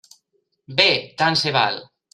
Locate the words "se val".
1.45-1.83